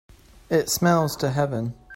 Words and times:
It 0.49 0.67
smells 0.71 1.15
to 1.17 1.29
heaven 1.29 1.75